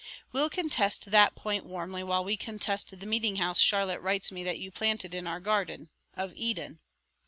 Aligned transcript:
"We'll 0.31 0.49
contest 0.49 1.11
that 1.11 1.35
point 1.35 1.63
warmly 1.63 2.01
while 2.01 2.23
we 2.23 2.35
contest 2.35 2.99
the 2.99 3.05
meeting 3.05 3.35
house 3.35 3.59
Charlotte 3.59 3.99
writes 4.01 4.31
me 4.31 4.43
that 4.45 4.57
you 4.57 4.71
planted 4.71 5.13
in 5.13 5.27
our 5.27 5.39
garden 5.39 5.89
of 6.15 6.33
Eden." 6.35 6.79